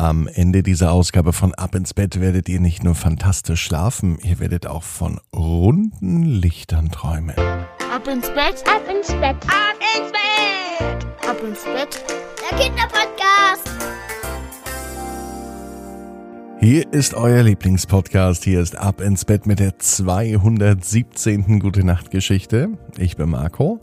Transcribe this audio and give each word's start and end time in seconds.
Am 0.00 0.28
Ende 0.28 0.62
dieser 0.62 0.92
Ausgabe 0.92 1.34
von 1.34 1.52
Ab 1.52 1.74
ins 1.74 1.92
Bett 1.92 2.22
werdet 2.22 2.48
ihr 2.48 2.58
nicht 2.58 2.82
nur 2.82 2.94
fantastisch 2.94 3.62
schlafen, 3.62 4.18
ihr 4.22 4.38
werdet 4.38 4.66
auch 4.66 4.82
von 4.82 5.20
runden 5.36 6.24
Lichtern 6.24 6.90
träumen. 6.90 7.36
Ab 7.36 8.08
ins 8.08 8.28
Bett, 8.28 8.64
ab 8.66 8.80
ins 8.90 9.08
Bett, 9.08 9.36
ab 9.44 9.76
ins 9.94 10.10
Bett, 10.10 11.28
ab 11.28 11.36
ins 11.46 11.64
Bett, 11.64 12.02
der 12.40 12.58
Kinderpodcast. 12.58 13.70
Hier 16.60 16.90
ist 16.94 17.12
euer 17.12 17.42
Lieblingspodcast. 17.42 18.42
Hier 18.44 18.62
ist 18.62 18.76
Ab 18.76 19.02
ins 19.02 19.26
Bett 19.26 19.46
mit 19.46 19.58
der 19.58 19.78
217. 19.78 21.60
Gute 21.60 21.84
Nacht 21.84 22.10
Geschichte. 22.10 22.70
Ich 22.96 23.18
bin 23.18 23.28
Marco 23.28 23.82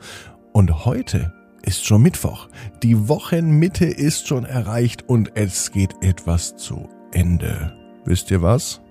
und 0.52 0.84
heute 0.84 1.37
ist 1.68 1.86
schon 1.86 2.02
Mittwoch. 2.02 2.48
Die 2.82 3.10
Wochenmitte 3.10 3.86
ist 3.86 4.28
schon 4.28 4.46
erreicht 4.46 5.04
und 5.08 5.36
es 5.36 5.72
geht 5.72 5.94
etwas 6.02 6.56
zu 6.56 6.88
Ende. 7.12 7.76
Wisst 8.06 8.32
ihr 8.32 8.42
was? 8.42 8.82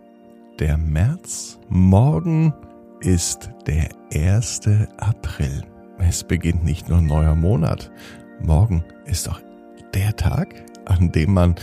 Der 0.58 0.76
März? 0.76 1.58
Morgen 1.68 2.52
ist 3.00 3.50
der 3.66 3.88
1. 4.14 4.60
April. 4.98 5.64
Es 5.98 6.22
beginnt 6.22 6.64
nicht 6.64 6.90
nur 6.90 6.98
ein 6.98 7.06
neuer 7.06 7.34
Monat. 7.34 7.90
Morgen 8.40 8.84
ist 9.06 9.28
auch 9.28 9.40
der 9.94 10.14
Tag, 10.14 10.54
an 10.84 11.10
dem 11.12 11.32
man 11.32 11.54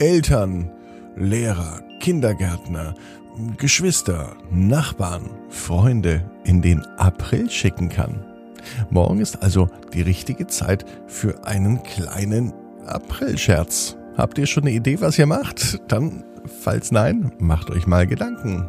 Eltern, 0.00 0.70
Lehrer, 1.16 1.80
Kindergärtner, 2.00 2.94
Geschwister, 3.56 4.36
Nachbarn, 4.50 5.30
Freunde 5.48 6.30
in 6.44 6.60
den 6.60 6.84
April 6.98 7.48
schicken 7.48 7.88
kann. 7.88 8.27
Morgen 8.90 9.20
ist 9.20 9.42
also 9.42 9.68
die 9.92 10.02
richtige 10.02 10.46
Zeit 10.46 10.84
für 11.06 11.44
einen 11.44 11.82
kleinen 11.82 12.52
Aprilscherz. 12.86 13.96
Habt 14.16 14.38
ihr 14.38 14.46
schon 14.46 14.64
eine 14.64 14.72
Idee, 14.72 15.00
was 15.00 15.18
ihr 15.18 15.26
macht? 15.26 15.80
Dann, 15.88 16.24
falls 16.62 16.90
nein, 16.90 17.32
macht 17.38 17.70
euch 17.70 17.86
mal 17.86 18.06
Gedanken. 18.06 18.68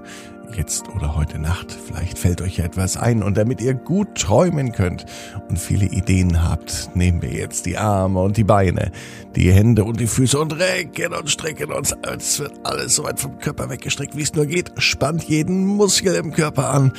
Jetzt 0.55 0.89
oder 0.95 1.15
heute 1.15 1.37
Nacht, 1.37 1.71
vielleicht 1.71 2.17
fällt 2.17 2.41
euch 2.41 2.57
ja 2.57 2.65
etwas 2.65 2.97
ein 2.97 3.21
und 3.21 3.37
damit 3.37 3.61
ihr 3.61 3.75
gut 3.75 4.15
träumen 4.15 4.71
könnt 4.71 5.05
und 5.47 5.59
viele 5.59 5.85
Ideen 5.85 6.43
habt, 6.43 6.89
nehmen 6.95 7.21
wir 7.21 7.29
jetzt 7.29 7.67
die 7.67 7.77
Arme 7.77 8.19
und 8.21 8.35
die 8.35 8.43
Beine, 8.43 8.91
die 9.35 9.51
Hände 9.51 9.83
und 9.83 9.99
die 9.99 10.07
Füße 10.07 10.39
und 10.39 10.53
recken 10.57 11.13
und 11.13 11.29
strecken 11.29 11.71
uns. 11.71 11.95
Es 12.17 12.39
wird 12.39 12.53
alles 12.63 12.95
so 12.95 13.03
weit 13.03 13.19
vom 13.19 13.37
Körper 13.37 13.69
weggestreckt, 13.69 14.17
wie 14.17 14.23
es 14.23 14.33
nur 14.33 14.47
geht. 14.47 14.71
Spannt 14.77 15.23
jeden 15.25 15.65
Muskel 15.65 16.15
im 16.15 16.31
Körper 16.31 16.71
an 16.71 16.93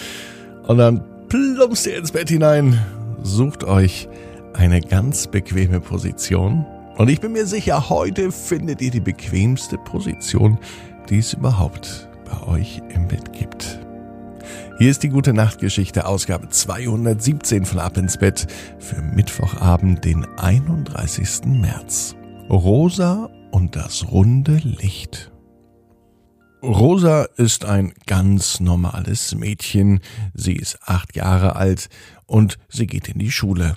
und 0.68 0.78
dann 0.78 1.02
plumpst 1.30 1.86
ihr 1.86 1.96
ins 1.96 2.10
Bett 2.10 2.28
hinein, 2.28 2.78
sucht 3.22 3.62
euch 3.64 4.08
eine 4.52 4.80
ganz 4.80 5.28
bequeme 5.28 5.80
Position. 5.80 6.66
Und 6.96 7.08
ich 7.08 7.20
bin 7.20 7.32
mir 7.32 7.46
sicher, 7.46 7.88
heute 7.88 8.32
findet 8.32 8.82
ihr 8.82 8.90
die 8.90 9.00
bequemste 9.00 9.78
Position, 9.78 10.58
die 11.08 11.18
es 11.18 11.32
überhaupt 11.32 12.08
bei 12.24 12.46
euch 12.48 12.82
im 12.92 13.06
Bett 13.06 13.32
gibt. 13.32 13.78
Hier 14.78 14.90
ist 14.90 15.04
die 15.04 15.08
gute 15.08 15.32
Nachtgeschichte, 15.32 16.04
Ausgabe 16.04 16.48
217 16.48 17.64
von 17.64 17.78
Ab 17.78 17.96
ins 17.96 18.18
Bett 18.18 18.48
für 18.80 19.00
Mittwochabend, 19.00 20.04
den 20.04 20.26
31. 20.36 21.44
März. 21.46 22.16
Rosa 22.48 23.30
und 23.52 23.76
das 23.76 24.10
runde 24.10 24.60
Licht. 24.64 25.29
Rosa 26.62 27.24
ist 27.36 27.64
ein 27.64 27.94
ganz 28.06 28.60
normales 28.60 29.34
Mädchen. 29.34 30.00
Sie 30.34 30.56
ist 30.56 30.78
acht 30.82 31.16
Jahre 31.16 31.56
alt 31.56 31.88
und 32.26 32.58
sie 32.68 32.86
geht 32.86 33.08
in 33.08 33.18
die 33.18 33.30
Schule. 33.30 33.76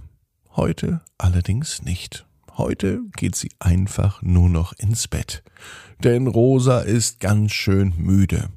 Heute 0.55 1.01
allerdings 1.17 1.81
nicht. 1.81 2.25
Heute 2.57 2.99
geht 3.15 3.35
sie 3.35 3.51
einfach 3.59 4.21
nur 4.21 4.49
noch 4.49 4.73
ins 4.73 5.07
Bett. 5.07 5.43
Denn 6.03 6.27
Rosa 6.27 6.81
ist 6.81 7.21
ganz 7.21 7.53
schön 7.53 7.93
müde. 7.97 8.49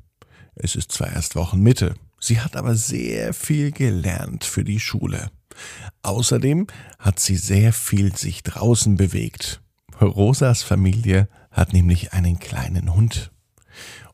Es 0.56 0.74
ist 0.74 0.90
zwar 0.90 1.12
erst 1.12 1.36
Wochenmitte, 1.36 1.94
sie 2.18 2.40
hat 2.40 2.56
aber 2.56 2.74
sehr 2.74 3.32
viel 3.32 3.70
gelernt 3.70 4.44
für 4.44 4.64
die 4.64 4.80
Schule. 4.80 5.30
Außerdem 6.02 6.66
hat 6.98 7.20
sie 7.20 7.36
sehr 7.36 7.72
viel 7.72 8.16
sich 8.16 8.42
draußen 8.42 8.96
bewegt. 8.96 9.62
Rosas 10.00 10.64
Familie 10.64 11.28
hat 11.50 11.72
nämlich 11.72 12.12
einen 12.12 12.40
kleinen 12.40 12.92
Hund. 12.92 13.30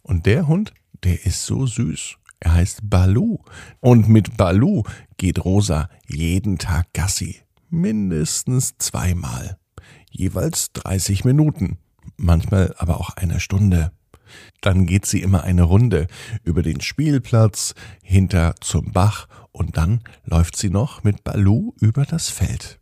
Und 0.03 0.27
der 0.27 0.47
Hund, 0.49 0.75
der 1.05 1.25
ist 1.25 1.45
so 1.45 1.67
süß. 1.67 2.17
Er 2.41 2.55
heißt 2.55 2.81
Balu. 2.91 3.39
Und 3.81 4.09
mit 4.09 4.37
Balu 4.37 4.83
geht 5.17 5.45
Rosa 5.45 5.89
jeden 6.07 6.59
Tag 6.59 6.93
Gassi. 6.93 7.41
Mindestens 7.71 8.75
zweimal. 8.79 9.59
Jeweils 10.11 10.73
30 10.73 11.25
Minuten. 11.25 11.79
Manchmal 12.17 12.75
aber 12.79 13.01
auch 13.01 13.11
eine 13.11 13.41
Stunde. 13.41 13.93
Dann 14.61 14.87
geht 14.87 15.07
sie 15.07 15.23
immer 15.23 15.45
eine 15.45 15.63
Runde 15.63 16.07
über 16.43 16.63
den 16.63 16.81
Spielplatz, 16.81 17.75
hinter 18.03 18.55
zum 18.61 18.93
Bach 18.93 19.29
und 19.53 19.77
dann 19.77 20.01
läuft 20.25 20.57
sie 20.57 20.71
noch 20.71 21.05
mit 21.05 21.25
Balu 21.25 21.73
über 21.81 22.05
das 22.05 22.29
Feld. 22.29 22.81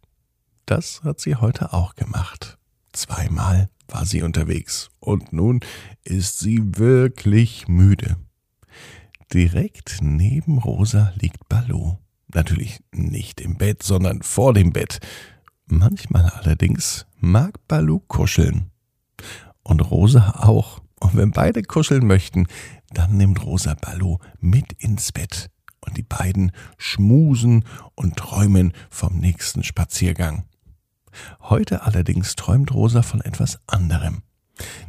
Das 0.67 1.03
hat 1.03 1.21
sie 1.21 1.37
heute 1.37 1.73
auch 1.73 1.97
gemacht. 1.97 2.60
Zweimal 3.01 3.71
war 3.89 4.05
sie 4.05 4.21
unterwegs 4.21 4.91
und 5.01 5.33
nun 5.33 5.61
ist 6.05 6.39
sie 6.39 6.61
wirklich 6.77 7.67
müde. 7.67 8.19
Direkt 9.33 10.01
neben 10.03 10.59
Rosa 10.59 11.15
liegt 11.17 11.49
Baloo. 11.49 11.97
Natürlich 12.29 12.81
nicht 12.93 13.41
im 13.41 13.57
Bett, 13.57 13.83
sondern 13.83 14.21
vor 14.21 14.53
dem 14.53 14.75
Bett. 14.75 15.01
Manchmal 15.65 16.27
allerdings 16.29 17.07
mag 17.17 17.67
Baloo 17.69 18.01
kuscheln. 18.01 18.71
Und 19.63 19.81
Rosa 19.81 20.35
auch. 20.37 20.81
Und 21.01 21.17
wenn 21.17 21.31
beide 21.31 21.63
kuscheln 21.63 22.07
möchten, 22.07 22.49
dann 22.91 23.17
nimmt 23.17 23.43
Rosa 23.43 23.77
Baloo 23.81 24.19
mit 24.41 24.75
ins 24.75 25.11
Bett. 25.11 25.49
Und 25.81 25.97
die 25.97 26.03
beiden 26.03 26.53
schmusen 26.77 27.65
und 27.95 28.17
träumen 28.17 28.75
vom 28.91 29.21
nächsten 29.21 29.63
Spaziergang. 29.63 30.45
Heute 31.41 31.83
allerdings 31.83 32.37
träumt 32.37 32.73
Rosa 32.73 33.03
von 33.03 33.21
etwas 33.21 33.59
anderem. 33.67 34.23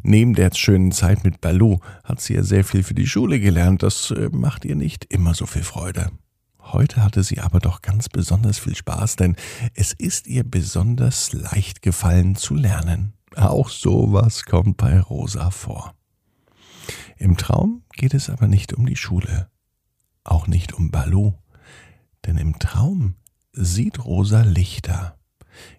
Neben 0.04 0.34
der 0.34 0.54
schönen 0.54 0.92
Zeit 0.92 1.24
mit 1.24 1.42
Baloo 1.42 1.80
hat 2.04 2.22
sie 2.22 2.34
ja 2.34 2.44
sehr 2.44 2.64
viel 2.64 2.84
für 2.84 2.94
die 2.94 3.08
Schule 3.08 3.40
gelernt. 3.40 3.84
Das 3.84 4.12
äh, 4.12 4.30
macht 4.32 4.66
ihr 4.66 4.76
nicht 4.76 5.06
immer 5.14 5.34
so 5.34 5.46
viel 5.46 5.64
Freude. 5.64 6.12
Heute 6.60 7.04
hatte 7.04 7.24
sie 7.24 7.40
aber 7.40 7.60
doch 7.60 7.82
ganz 7.82 8.08
besonders 8.08 8.60
viel 8.60 8.76
Spaß, 8.76 9.16
denn 9.16 9.36
es 9.74 9.94
ist 9.94 10.28
ihr 10.28 10.44
besonders 10.44 11.34
leicht 11.34 11.82
gefallen 11.82 12.36
zu 12.36 12.56
lernen. 12.56 13.14
Auch 13.36 13.70
sowas 13.70 14.46
kommt 14.46 14.78
bei 14.78 15.00
Rosa 15.00 15.52
vor. 15.52 15.96
Im 17.18 17.38
Traum 17.38 17.84
geht 17.94 18.14
es 18.14 18.30
aber 18.30 18.48
nicht 18.48 18.74
um 18.74 18.86
die 18.86 18.96
Schule, 18.96 19.50
auch 20.24 20.48
nicht 20.48 20.74
um 20.74 20.92
Baloo, 20.92 21.34
denn 22.26 22.38
im 22.38 22.60
Traum 22.60 23.16
sieht 23.54 24.04
Rosa 24.04 24.42
Lichter 24.42 25.18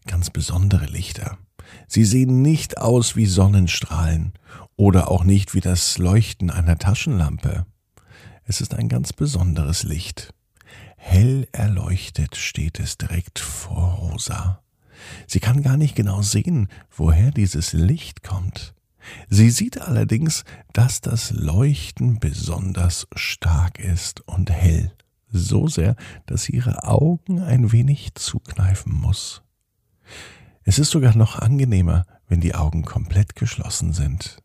ganz 0.06 0.30
besondere 0.30 0.86
Lichter. 0.86 1.38
Sie 1.88 2.04
sehen 2.04 2.42
nicht 2.42 2.78
aus 2.78 3.16
wie 3.16 3.26
Sonnenstrahlen 3.26 4.32
oder 4.76 5.10
auch 5.10 5.24
nicht 5.24 5.54
wie 5.54 5.60
das 5.60 5.98
Leuchten 5.98 6.50
einer 6.50 6.78
Taschenlampe. 6.78 7.66
Es 8.44 8.60
ist 8.60 8.74
ein 8.74 8.88
ganz 8.88 9.12
besonderes 9.12 9.82
Licht. 9.82 10.34
Hell 10.96 11.48
erleuchtet 11.52 12.36
steht 12.36 12.80
es 12.80 12.98
direkt 12.98 13.38
vor 13.38 13.94
Rosa. 13.94 14.62
Sie 15.26 15.40
kann 15.40 15.62
gar 15.62 15.76
nicht 15.76 15.96
genau 15.96 16.22
sehen, 16.22 16.68
woher 16.90 17.30
dieses 17.30 17.72
Licht 17.72 18.22
kommt. 18.22 18.74
Sie 19.28 19.50
sieht 19.50 19.80
allerdings, 19.80 20.44
dass 20.72 21.00
das 21.00 21.32
Leuchten 21.32 22.20
besonders 22.20 23.06
stark 23.14 23.80
ist 23.80 24.20
und 24.28 24.50
hell, 24.50 24.92
so 25.28 25.66
sehr, 25.66 25.96
dass 26.26 26.48
ihre 26.48 26.84
Augen 26.84 27.40
ein 27.40 27.72
wenig 27.72 28.14
zukneifen 28.14 28.92
muss. 28.92 29.42
Es 30.64 30.78
ist 30.78 30.90
sogar 30.90 31.16
noch 31.16 31.38
angenehmer, 31.38 32.04
wenn 32.28 32.40
die 32.40 32.54
Augen 32.54 32.84
komplett 32.84 33.34
geschlossen 33.34 33.92
sind. 33.92 34.38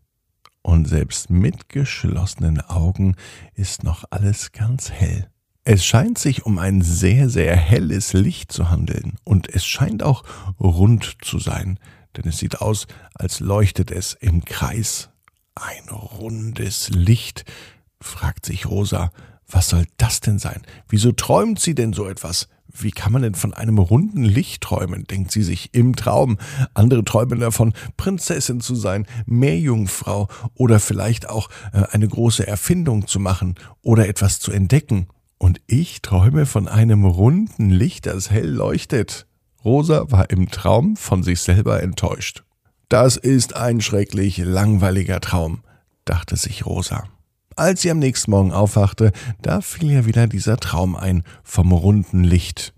Und 0.62 0.88
selbst 0.88 1.30
mit 1.30 1.70
geschlossenen 1.70 2.60
Augen 2.62 3.16
ist 3.54 3.84
noch 3.84 4.04
alles 4.10 4.52
ganz 4.52 4.92
hell. 4.92 5.30
Es 5.64 5.86
scheint 5.86 6.18
sich 6.18 6.46
um 6.46 6.60
ein 6.60 6.82
sehr, 6.82 7.30
sehr 7.30 7.56
helles 7.56 8.14
Licht 8.14 8.52
zu 8.52 8.70
handeln 8.70 9.18
und 9.24 9.54
es 9.54 9.66
scheint 9.66 10.02
auch 10.02 10.24
rund 10.60 11.18
zu 11.22 11.40
sein, 11.40 11.78
denn 12.16 12.28
es 12.28 12.38
sieht 12.38 12.62
aus, 12.62 12.88
als 13.14 13.40
leuchtet 13.40 13.92
es 13.92 14.14
im 14.14 14.46
Kreis. 14.46 15.10
Ein 15.56 15.90
rundes 15.90 16.90
Licht, 16.90 17.46
fragt 18.00 18.46
sich 18.46 18.66
Rosa, 18.66 19.12
was 19.48 19.70
soll 19.70 19.86
das 19.98 20.20
denn 20.20 20.40
sein? 20.40 20.62
Wieso 20.90 21.12
träumt 21.12 21.60
sie 21.60 21.76
denn 21.76 21.94
so 21.94 22.08
etwas? 22.08 22.48
Wie 22.80 22.92
kann 22.92 23.12
man 23.12 23.22
denn 23.22 23.36
von 23.36 23.54
einem 23.54 23.78
runden 23.78 24.24
Licht 24.24 24.62
träumen, 24.62 25.06
denkt 25.06 25.32
sie 25.32 25.44
sich 25.44 25.74
im 25.74 25.96
Traum. 25.96 26.38
Andere 26.74 27.04
träumen 27.04 27.40
davon, 27.40 27.74
Prinzessin 27.98 28.62
zu 28.62 28.76
sein, 28.76 29.08
Meerjungfrau 29.26 30.28
oder 30.56 30.80
vielleicht 30.80 31.30
auch 31.30 31.50
äh, 31.74 31.84
eine 31.92 32.08
große 32.08 32.46
Erfindung 32.46 33.08
zu 33.08 33.20
machen 33.20 33.56
oder 33.82 34.08
etwas 34.08 34.40
zu 34.40 34.52
entdecken. 34.52 35.08
Und 35.38 35.62
ich 35.68 36.02
träume 36.02 36.46
von 36.46 36.68
einem 36.68 37.06
runden 37.06 37.70
Licht, 37.70 38.06
das 38.06 38.32
hell 38.32 38.50
leuchtet. 38.50 39.28
Rosa 39.64 40.12
war 40.12 40.30
im 40.30 40.50
Traum 40.50 40.96
von 40.96 41.24
sich 41.24 41.42
selber 41.42 41.82
enttäuscht. 41.82 42.44
Das 42.90 43.18
ist 43.18 43.56
ein 43.56 43.82
schrecklich 43.82 44.38
langweiliger 44.38 45.20
Traum, 45.20 45.62
dachte 46.06 46.38
sich 46.38 46.66
Rosa. 46.66 47.04
Als 47.58 47.82
sie 47.82 47.90
am 47.90 47.98
nächsten 47.98 48.30
Morgen 48.30 48.52
aufwachte, 48.54 49.12
da 49.42 49.62
fiel 49.62 49.90
ihr 49.90 50.06
wieder 50.06 50.28
dieser 50.28 50.58
Traum 50.58 50.96
ein 50.96 51.24
vom 51.44 51.72
runden 51.72 52.24
Licht. 52.24 52.72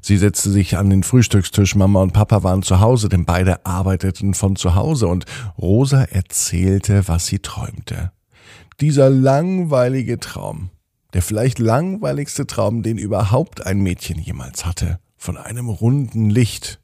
Sie 0.00 0.16
setzte 0.16 0.50
sich 0.50 0.78
an 0.78 0.88
den 0.88 1.02
Frühstückstisch, 1.02 1.74
Mama 1.74 2.00
und 2.00 2.14
Papa 2.14 2.42
waren 2.42 2.62
zu 2.62 2.80
Hause, 2.80 3.10
denn 3.10 3.26
beide 3.26 3.66
arbeiteten 3.66 4.32
von 4.32 4.56
zu 4.56 4.74
Hause, 4.74 5.08
und 5.08 5.26
Rosa 5.58 6.04
erzählte, 6.04 7.06
was 7.06 7.26
sie 7.26 7.40
träumte. 7.40 8.12
Dieser 8.80 9.10
langweilige 9.10 10.18
Traum, 10.18 10.70
der 11.12 11.20
vielleicht 11.20 11.58
langweiligste 11.58 12.46
Traum, 12.46 12.82
den 12.82 12.96
überhaupt 12.96 13.66
ein 13.66 13.80
Mädchen 13.80 14.18
jemals 14.18 14.64
hatte, 14.64 15.00
von 15.18 15.36
einem 15.36 15.68
runden 15.68 16.30
Licht. 16.30 16.80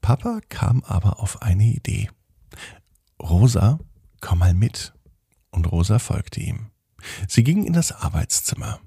Papa 0.00 0.38
kam 0.48 0.84
aber 0.86 1.18
auf 1.18 1.42
eine 1.42 1.64
Idee. 1.64 2.08
Rosa, 3.20 3.80
komm 4.20 4.38
mal 4.38 4.54
mit. 4.54 4.92
Und 5.50 5.70
Rosa 5.70 5.98
folgte 5.98 6.40
ihm. 6.40 6.70
Sie 7.28 7.44
ging 7.44 7.64
in 7.64 7.72
das 7.72 7.92
Arbeitszimmer. 7.92 8.80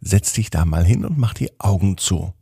Setz 0.00 0.32
dich 0.32 0.50
da 0.50 0.64
mal 0.64 0.84
hin 0.84 1.04
und 1.04 1.18
mach 1.18 1.34
die 1.34 1.60
Augen 1.60 1.96
zu, 1.96 2.34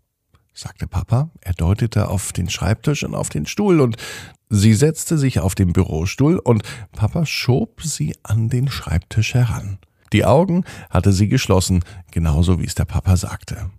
sagte 0.55 0.87
Papa. 0.87 1.31
Er 1.41 1.53
deutete 1.53 2.09
auf 2.09 2.33
den 2.33 2.49
Schreibtisch 2.49 3.03
und 3.03 3.15
auf 3.15 3.29
den 3.29 3.47
Stuhl 3.47 3.81
und 3.81 3.97
sie 4.49 4.75
setzte 4.75 5.19
sich 5.19 5.41
auf 5.41 5.55
den 5.55 5.73
Bürostuhl 5.73 6.39
und 6.39 6.62
Papa 6.93 7.27
schob 7.27 7.83
sie 7.83 8.17
an 8.23 8.49
den 8.49 8.69
Schreibtisch 8.69 9.35
heran. 9.35 9.79
Die 10.12 10.25
Augen 10.25 10.65
hatte 10.89 11.12
sie 11.12 11.29
geschlossen, 11.29 11.85
genauso 12.11 12.61
wie 12.61 12.65
es 12.65 12.75
der 12.75 12.85
Papa 12.85 13.17
sagte. 13.17 13.71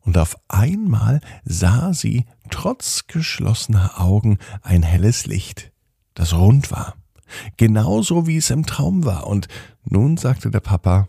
Und 0.00 0.18
auf 0.18 0.36
einmal 0.48 1.20
sah 1.44 1.94
sie 1.94 2.26
trotz 2.50 3.06
geschlossener 3.06 4.00
Augen 4.00 4.38
ein 4.62 4.82
helles 4.82 5.26
Licht, 5.26 5.72
das 6.12 6.34
rund 6.34 6.70
war, 6.70 6.94
genauso 7.56 8.26
wie 8.26 8.36
es 8.36 8.50
im 8.50 8.66
Traum 8.66 9.04
war. 9.04 9.26
Und 9.26 9.48
nun 9.84 10.16
sagte 10.16 10.50
der 10.50 10.60
Papa, 10.60 11.08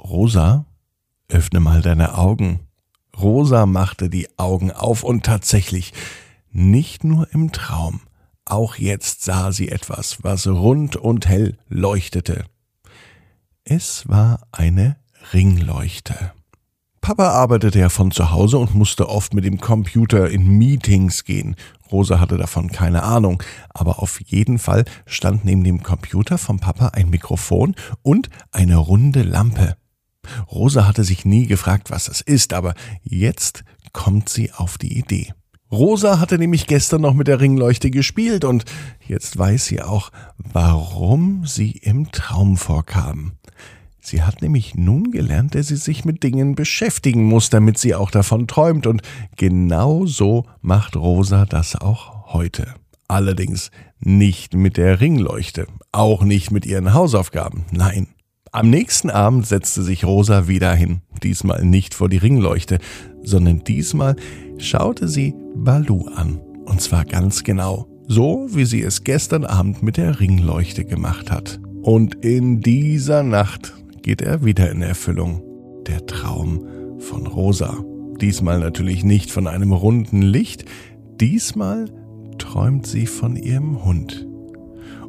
Rosa, 0.00 0.66
öffne 1.28 1.60
mal 1.60 1.82
deine 1.82 2.16
Augen. 2.16 2.60
Rosa 3.18 3.66
machte 3.66 4.10
die 4.10 4.28
Augen 4.38 4.70
auf 4.70 5.02
und 5.02 5.24
tatsächlich, 5.24 5.92
nicht 6.50 7.04
nur 7.04 7.32
im 7.32 7.52
Traum, 7.52 8.00
auch 8.44 8.76
jetzt 8.76 9.24
sah 9.24 9.52
sie 9.52 9.68
etwas, 9.68 10.22
was 10.22 10.46
rund 10.46 10.96
und 10.96 11.26
hell 11.26 11.58
leuchtete. 11.68 12.44
Es 13.64 14.08
war 14.08 14.46
eine 14.52 14.96
Ringleuchte. 15.32 16.32
Papa 17.06 17.28
arbeitete 17.28 17.78
ja 17.78 17.88
von 17.88 18.10
zu 18.10 18.32
Hause 18.32 18.58
und 18.58 18.74
musste 18.74 19.08
oft 19.08 19.32
mit 19.32 19.44
dem 19.44 19.60
Computer 19.60 20.28
in 20.28 20.58
Meetings 20.58 21.22
gehen. 21.22 21.54
Rosa 21.92 22.18
hatte 22.18 22.36
davon 22.36 22.68
keine 22.72 23.04
Ahnung, 23.04 23.40
aber 23.68 24.00
auf 24.02 24.20
jeden 24.22 24.58
Fall 24.58 24.84
stand 25.06 25.44
neben 25.44 25.62
dem 25.62 25.84
Computer 25.84 26.36
vom 26.36 26.58
Papa 26.58 26.88
ein 26.94 27.08
Mikrofon 27.08 27.76
und 28.02 28.28
eine 28.50 28.76
runde 28.76 29.22
Lampe. 29.22 29.76
Rosa 30.50 30.88
hatte 30.88 31.04
sich 31.04 31.24
nie 31.24 31.46
gefragt, 31.46 31.92
was 31.92 32.06
das 32.06 32.22
ist, 32.22 32.52
aber 32.52 32.74
jetzt 33.04 33.62
kommt 33.92 34.28
sie 34.28 34.50
auf 34.50 34.76
die 34.76 34.98
Idee. 34.98 35.32
Rosa 35.70 36.18
hatte 36.18 36.38
nämlich 36.38 36.66
gestern 36.66 37.02
noch 37.02 37.14
mit 37.14 37.28
der 37.28 37.38
Ringleuchte 37.38 37.92
gespielt 37.92 38.44
und 38.44 38.64
jetzt 39.06 39.38
weiß 39.38 39.66
sie 39.66 39.80
auch, 39.80 40.10
warum 40.38 41.46
sie 41.46 41.70
im 41.70 42.10
Traum 42.10 42.56
vorkam. 42.56 43.34
Sie 44.08 44.22
hat 44.22 44.40
nämlich 44.40 44.76
nun 44.76 45.10
gelernt, 45.10 45.56
dass 45.56 45.66
sie 45.66 45.74
sich 45.74 46.04
mit 46.04 46.22
Dingen 46.22 46.54
beschäftigen 46.54 47.24
muss, 47.24 47.50
damit 47.50 47.76
sie 47.76 47.96
auch 47.96 48.12
davon 48.12 48.46
träumt, 48.46 48.86
und 48.86 49.02
genau 49.36 50.06
so 50.06 50.44
macht 50.60 50.94
Rosa 50.94 51.44
das 51.44 51.74
auch 51.74 52.32
heute. 52.32 52.72
Allerdings 53.08 53.72
nicht 53.98 54.54
mit 54.54 54.76
der 54.76 55.00
Ringleuchte, 55.00 55.66
auch 55.90 56.22
nicht 56.22 56.52
mit 56.52 56.66
ihren 56.66 56.94
Hausaufgaben, 56.94 57.64
nein. 57.72 58.06
Am 58.52 58.70
nächsten 58.70 59.10
Abend 59.10 59.44
setzte 59.44 59.82
sich 59.82 60.04
Rosa 60.04 60.46
wieder 60.46 60.72
hin, 60.72 61.00
diesmal 61.24 61.64
nicht 61.64 61.92
vor 61.92 62.08
die 62.08 62.18
Ringleuchte, 62.18 62.78
sondern 63.24 63.64
diesmal 63.64 64.14
schaute 64.58 65.08
sie 65.08 65.34
Balu 65.56 66.06
an, 66.14 66.38
und 66.64 66.80
zwar 66.80 67.04
ganz 67.04 67.42
genau, 67.42 67.88
so 68.06 68.46
wie 68.50 68.66
sie 68.66 68.82
es 68.82 69.02
gestern 69.02 69.44
Abend 69.44 69.82
mit 69.82 69.96
der 69.96 70.20
Ringleuchte 70.20 70.84
gemacht 70.84 71.32
hat. 71.32 71.58
Und 71.82 72.14
in 72.24 72.60
dieser 72.60 73.24
Nacht 73.24 73.72
geht 74.06 74.22
er 74.22 74.44
wieder 74.44 74.70
in 74.70 74.82
Erfüllung. 74.82 75.42
Der 75.88 76.06
Traum 76.06 76.64
von 77.00 77.26
Rosa. 77.26 77.76
Diesmal 78.20 78.60
natürlich 78.60 79.02
nicht 79.02 79.32
von 79.32 79.48
einem 79.48 79.72
runden 79.72 80.22
Licht, 80.22 80.64
diesmal 81.20 81.86
träumt 82.38 82.86
sie 82.86 83.06
von 83.06 83.34
ihrem 83.34 83.84
Hund. 83.84 84.24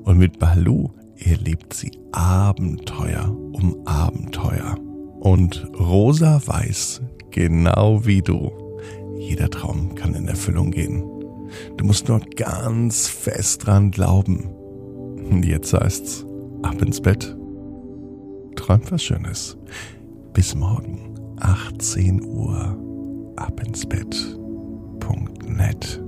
Und 0.03 0.17
mit 0.17 0.39
Balu 0.39 0.89
erlebt 1.15 1.75
sie 1.75 1.91
Abenteuer 2.11 3.37
um 3.51 3.85
Abenteuer. 3.85 4.79
Und 5.19 5.71
Rosa 5.77 6.41
weiß, 6.43 7.03
genau 7.29 8.03
wie 8.03 8.23
du, 8.23 8.51
jeder 9.19 9.51
Traum 9.51 9.93
kann 9.93 10.15
in 10.15 10.27
Erfüllung 10.27 10.71
gehen. 10.71 11.03
Du 11.77 11.85
musst 11.85 12.07
nur 12.07 12.19
ganz 12.35 13.07
fest 13.07 13.67
dran 13.67 13.91
glauben. 13.91 14.49
Und 15.29 15.45
jetzt 15.45 15.71
heißt's, 15.71 16.25
ab 16.63 16.81
ins 16.81 16.99
Bett 16.99 17.37
träumt 18.67 18.91
was 18.91 19.01
Schönes. 19.01 19.57
Bis 20.33 20.53
morgen, 20.53 21.15
18 21.39 22.21
Uhr, 22.21 22.77
ab 23.37 23.65
ins 23.65 23.85
Bett.net. 23.85 26.01